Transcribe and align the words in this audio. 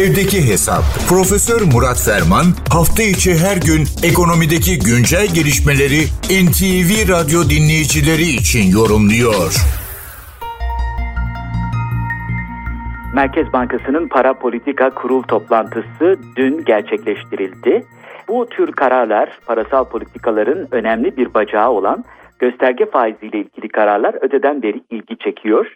Evdeki 0.00 0.48
Hesap. 0.48 0.82
Profesör 1.08 1.60
Murat 1.74 2.00
Ferman 2.06 2.46
hafta 2.70 3.02
içi 3.02 3.30
her 3.44 3.56
gün 3.56 3.82
ekonomideki 4.10 4.78
güncel 4.78 5.26
gelişmeleri 5.34 6.00
NTV 6.44 6.90
Radyo 7.12 7.40
dinleyicileri 7.54 8.22
için 8.22 8.64
yorumluyor. 8.78 9.50
Merkez 13.14 13.52
Bankası'nın 13.52 14.08
para 14.08 14.34
politika 14.34 14.90
kurul 14.90 15.22
toplantısı 15.22 16.16
dün 16.36 16.64
gerçekleştirildi. 16.64 17.86
Bu 18.28 18.46
tür 18.46 18.72
kararlar 18.72 19.38
parasal 19.46 19.84
politikaların 19.84 20.68
önemli 20.70 21.16
bir 21.16 21.34
bacağı 21.34 21.70
olan 21.70 22.04
gösterge 22.38 22.86
faiziyle 22.86 23.38
ilgili 23.38 23.68
kararlar 23.68 24.14
öteden 24.20 24.62
beri 24.62 24.80
ilgi 24.90 25.18
çekiyor. 25.18 25.66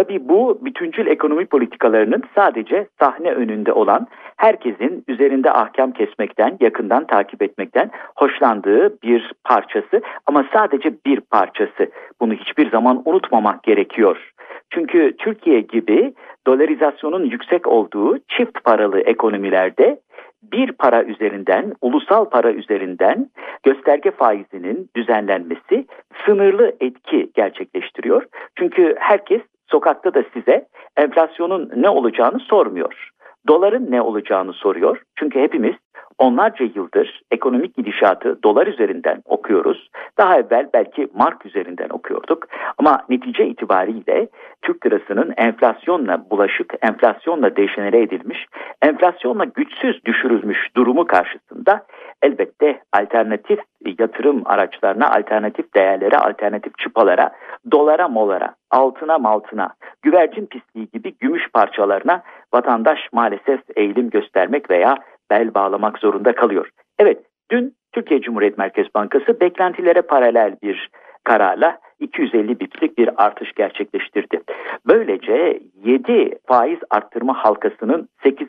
Tabii 0.00 0.28
bu 0.28 0.58
bütüncül 0.64 1.06
ekonomi 1.06 1.46
politikalarının 1.46 2.22
sadece 2.34 2.86
sahne 3.00 3.32
önünde 3.32 3.72
olan 3.72 4.06
herkesin 4.36 5.04
üzerinde 5.08 5.52
ahkam 5.52 5.92
kesmekten, 5.92 6.56
yakından 6.60 7.06
takip 7.06 7.42
etmekten 7.42 7.90
hoşlandığı 8.16 9.02
bir 9.02 9.32
parçası 9.44 10.02
ama 10.26 10.44
sadece 10.52 10.92
bir 11.06 11.20
parçası. 11.20 11.90
Bunu 12.20 12.32
hiçbir 12.32 12.70
zaman 12.70 13.02
unutmamak 13.04 13.62
gerekiyor. 13.62 14.32
Çünkü 14.70 15.16
Türkiye 15.18 15.60
gibi 15.60 16.14
dolarizasyonun 16.46 17.24
yüksek 17.24 17.66
olduğu 17.66 18.18
çift 18.18 18.64
paralı 18.64 19.00
ekonomilerde 19.00 20.00
bir 20.42 20.72
para 20.72 21.04
üzerinden, 21.04 21.72
ulusal 21.80 22.24
para 22.24 22.52
üzerinden 22.52 23.30
gösterge 23.62 24.10
faizinin 24.10 24.90
düzenlenmesi 24.96 25.86
sınırlı 26.26 26.76
etki 26.80 27.30
gerçekleştiriyor. 27.34 28.24
Çünkü 28.56 28.94
herkes 28.98 29.40
sokakta 29.70 30.14
da 30.14 30.24
size 30.34 30.66
enflasyonun 30.96 31.70
ne 31.76 31.88
olacağını 31.88 32.40
sormuyor. 32.40 33.10
Doların 33.48 33.90
ne 33.90 34.02
olacağını 34.02 34.52
soruyor. 34.52 35.02
Çünkü 35.18 35.40
hepimiz 35.40 35.74
onlarca 36.18 36.64
yıldır 36.74 37.22
ekonomik 37.30 37.76
gidişatı 37.76 38.42
dolar 38.42 38.66
üzerinden 38.66 39.22
okuyoruz. 39.24 39.90
Daha 40.18 40.38
evvel 40.38 40.68
belki 40.74 41.08
mark 41.14 41.46
üzerinden 41.46 41.88
okuyorduk. 41.88 42.46
Ama 42.78 43.04
netice 43.08 43.46
itibariyle 43.46 44.28
Türk 44.62 44.86
lirasının 44.86 45.34
enflasyonla 45.36 46.30
bulaşık, 46.30 46.74
enflasyonla 46.82 47.56
dejenere 47.56 48.02
edilmiş, 48.02 48.46
enflasyonla 48.82 49.44
güçsüz 49.44 50.04
düşürülmüş 50.04 50.58
durumu 50.76 51.06
karşısında 51.06 51.86
elbette 52.22 52.80
alternatif 52.92 53.60
yatırım 53.98 54.42
araçlarına, 54.44 55.10
alternatif 55.10 55.74
değerlere, 55.74 56.18
alternatif 56.18 56.78
çıpalara, 56.78 57.30
dolara 57.72 58.08
molara, 58.08 58.54
altına 58.70 59.18
maltına, 59.18 59.74
güvercin 60.02 60.46
pisliği 60.46 60.88
gibi 60.92 61.14
gümüş 61.20 61.42
parçalarına 61.52 62.22
vatandaş 62.54 62.98
maalesef 63.12 63.60
eğilim 63.76 64.10
göstermek 64.10 64.70
veya 64.70 64.94
bel 65.30 65.54
bağlamak 65.54 65.98
zorunda 65.98 66.34
kalıyor. 66.34 66.70
Evet, 66.98 67.18
dün 67.50 67.74
Türkiye 67.92 68.20
Cumhuriyet 68.20 68.58
Merkez 68.58 68.86
Bankası 68.94 69.40
beklentilere 69.40 70.02
paralel 70.02 70.56
bir 70.62 70.90
kararla 71.24 71.78
250 72.00 72.60
biplik 72.60 72.98
bir 72.98 73.24
artış 73.24 73.52
gerçekleştirdi. 73.52 74.40
Böylece 74.86 75.60
7 75.84 76.38
faiz 76.46 76.78
arttırma 76.90 77.34
halkasının 77.34 78.08
8. 78.22 78.48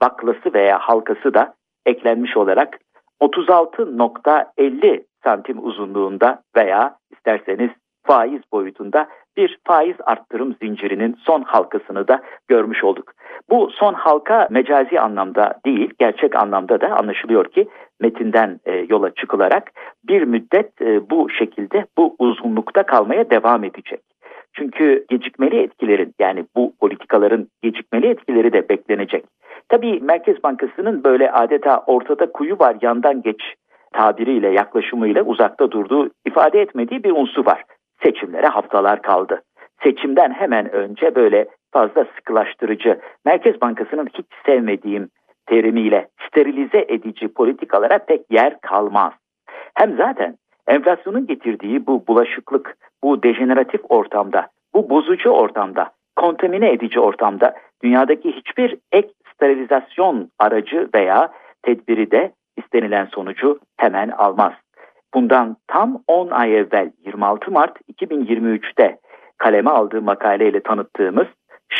baklası 0.00 0.54
veya 0.54 0.78
halkası 0.78 1.34
da 1.34 1.54
eklenmiş 1.86 2.36
olarak 2.36 2.78
36.50 3.20 5.04
santim 5.24 5.66
uzunluğunda 5.66 6.42
veya 6.56 6.96
isterseniz 7.10 7.70
faiz 8.06 8.40
boyutunda 8.52 9.08
bir 9.36 9.58
faiz 9.64 9.96
arttırım 10.00 10.56
zincirinin 10.62 11.16
son 11.20 11.42
halkasını 11.42 12.08
da 12.08 12.22
görmüş 12.48 12.84
olduk. 12.84 13.12
Bu 13.50 13.70
son 13.70 13.94
halka 13.94 14.48
mecazi 14.50 15.00
anlamda 15.00 15.60
değil, 15.66 15.90
gerçek 15.98 16.36
anlamda 16.36 16.80
da 16.80 16.96
anlaşılıyor 16.96 17.44
ki 17.44 17.68
metinden 18.00 18.60
e, 18.66 18.72
yola 18.88 19.10
çıkılarak 19.14 19.72
bir 20.08 20.22
müddet 20.22 20.82
e, 20.82 21.10
bu 21.10 21.30
şekilde 21.30 21.86
bu 21.98 22.16
uzunlukta 22.18 22.82
kalmaya 22.82 23.30
devam 23.30 23.64
edecek. 23.64 24.00
Çünkü 24.52 25.04
gecikmeli 25.08 25.62
etkilerin 25.62 26.14
yani 26.18 26.44
bu 26.56 26.72
politikaların 26.80 27.48
gecikmeli 27.62 28.06
etkileri 28.06 28.52
de 28.52 28.68
beklenecek. 28.68 29.24
Tabii 29.68 30.00
Merkez 30.00 30.42
Bankası'nın 30.42 31.04
böyle 31.04 31.32
adeta 31.32 31.84
ortada 31.86 32.32
kuyu 32.32 32.58
var 32.58 32.76
yandan 32.82 33.22
geç 33.22 33.54
tabiriyle 33.92 34.48
yaklaşımıyla 34.48 35.22
uzakta 35.22 35.70
durduğu 35.70 36.10
ifade 36.26 36.60
etmediği 36.60 37.04
bir 37.04 37.10
unsur 37.10 37.46
var. 37.46 37.64
Seçimlere 38.02 38.46
haftalar 38.46 39.02
kaldı. 39.02 39.42
Seçimden 39.82 40.30
hemen 40.30 40.72
önce 40.72 41.14
böyle 41.14 41.46
fazla 41.76 42.06
sıkılaştırıcı, 42.16 43.00
Merkez 43.24 43.60
Bankası'nın 43.60 44.08
hiç 44.14 44.26
sevmediğim 44.46 45.08
terimiyle 45.46 46.08
sterilize 46.26 46.84
edici 46.88 47.28
politikalara 47.28 47.98
pek 47.98 48.30
yer 48.30 48.60
kalmaz. 48.60 49.12
Hem 49.74 49.96
zaten 49.96 50.36
enflasyonun 50.66 51.26
getirdiği 51.26 51.86
bu 51.86 52.06
bulaşıklık, 52.06 52.76
bu 53.02 53.22
dejeneratif 53.22 53.80
ortamda, 53.88 54.48
bu 54.74 54.90
bozucu 54.90 55.30
ortamda, 55.30 55.90
kontamine 56.16 56.72
edici 56.72 57.00
ortamda 57.00 57.54
dünyadaki 57.82 58.32
hiçbir 58.32 58.78
ek 58.92 59.08
sterilizasyon 59.34 60.30
aracı 60.38 60.88
veya 60.94 61.32
tedbiri 61.62 62.10
de 62.10 62.32
istenilen 62.56 63.04
sonucu 63.04 63.58
hemen 63.76 64.08
almaz. 64.08 64.52
Bundan 65.14 65.56
tam 65.66 66.02
10 66.08 66.30
ay 66.30 66.56
evvel 66.56 66.90
26 67.06 67.50
Mart 67.50 67.78
2023'te 67.92 68.98
kaleme 69.38 69.70
aldığı 69.70 70.02
makaleyle 70.02 70.60
tanıttığımız 70.60 71.26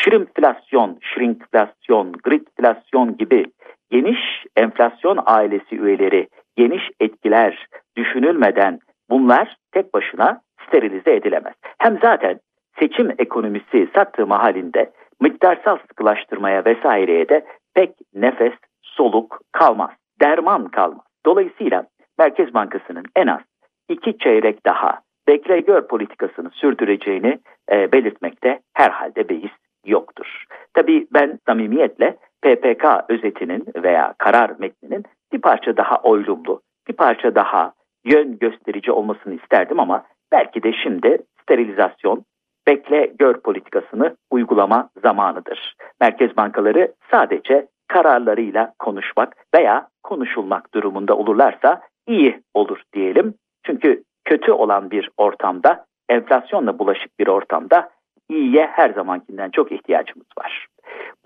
şirinflasyon, 0.07 0.99
şirinkflasyon, 1.01 2.13
gridflasyon 2.13 3.17
gibi 3.17 3.45
geniş 3.91 4.19
enflasyon 4.57 5.19
ailesi 5.27 5.77
üyeleri, 5.77 6.29
geniş 6.57 6.83
etkiler 7.01 7.67
düşünülmeden 7.97 8.79
bunlar 9.11 9.57
tek 9.73 9.95
başına 9.95 10.41
sterilize 10.67 11.15
edilemez. 11.15 11.55
Hem 11.79 11.99
zaten 12.03 12.41
seçim 12.79 13.11
ekonomisi 13.19 13.89
sattığı 13.95 14.25
halinde 14.25 14.91
miktarsal 15.21 15.79
sıkılaştırmaya 15.89 16.65
vesaireye 16.65 17.29
de 17.29 17.45
pek 17.75 17.91
nefes, 18.15 18.55
soluk 18.83 19.41
kalmaz. 19.53 19.91
Derman 20.21 20.69
kalmaz. 20.69 21.07
Dolayısıyla 21.27 21.87
Merkez 22.19 22.55
Bankası'nın 22.55 23.05
en 23.17 23.27
az 23.27 23.41
iki 23.89 24.19
çeyrek 24.19 24.67
daha 24.67 25.01
bekle 25.29 25.61
gör 25.61 25.87
politikasını 25.89 26.51
sürdüreceğini 26.51 27.39
e, 27.73 27.93
belirtmekte 27.93 28.61
herhalde 28.75 29.29
beis 29.29 29.51
yoktur. 29.87 30.45
Tabii 30.75 31.07
ben 31.13 31.39
samimiyetle 31.47 32.17
PPK 32.43 32.85
özetinin 33.09 33.65
veya 33.77 34.15
karar 34.19 34.51
metninin 34.59 35.05
bir 35.33 35.41
parça 35.41 35.77
daha 35.77 35.97
oylumlu, 35.97 36.61
bir 36.89 36.93
parça 36.93 37.35
daha 37.35 37.73
yön 38.05 38.39
gösterici 38.39 38.93
olmasını 38.93 39.35
isterdim 39.35 39.81
ama 39.81 40.05
belki 40.33 40.63
de 40.63 40.73
şimdi 40.73 41.19
sterilizasyon, 41.43 42.25
bekle 42.67 43.13
gör 43.19 43.41
politikasını 43.41 44.17
uygulama 44.31 44.91
zamanıdır. 45.03 45.75
Merkez 46.01 46.37
bankaları 46.37 46.93
sadece 47.11 47.67
kararlarıyla 47.89 48.73
konuşmak 48.79 49.37
veya 49.55 49.89
konuşulmak 50.03 50.75
durumunda 50.75 51.17
olurlarsa 51.17 51.81
iyi 52.09 52.43
olur 52.55 52.83
diyelim. 52.93 53.35
Çünkü 53.67 54.03
kötü 54.25 54.53
olan 54.53 54.91
bir 54.91 55.11
ortamda, 55.17 55.85
enflasyonla 56.09 56.79
bulaşık 56.79 57.19
bir 57.19 57.27
ortamda 57.27 57.91
iyiye 58.31 58.67
her 58.67 58.91
zamankinden 58.91 59.51
çok 59.51 59.73
ihtiyacımız 59.73 60.27
var. 60.39 60.67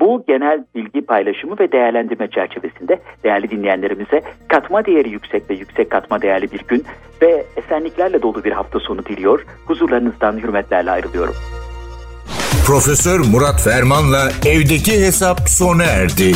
Bu 0.01 0.25
genel 0.29 0.65
bilgi 0.75 1.01
paylaşımı 1.01 1.59
ve 1.59 1.73
değerlendirme 1.73 2.31
çerçevesinde 2.31 3.01
değerli 3.25 3.51
dinleyenlerimize 3.51 4.23
katma 4.49 4.87
değeri 4.87 5.11
yüksek 5.11 5.51
ve 5.51 5.55
yüksek 5.55 5.91
katma 5.91 6.23
değerli 6.23 6.53
bir 6.53 6.61
gün 6.69 6.85
ve 7.23 7.45
esenliklerle 7.57 8.23
dolu 8.23 8.45
bir 8.45 8.53
hafta 8.53 8.81
sonu 8.81 9.05
diliyor. 9.05 9.47
Huzurlarınızdan 9.67 10.39
hürmetlerle 10.39 10.91
ayrılıyorum. 10.91 11.35
Profesör 12.67 13.21
Murat 13.33 13.65
Ferman'la 13.65 14.29
evdeki 14.47 14.93
hesap 14.93 15.49
sona 15.49 15.85
erdi. 15.85 16.33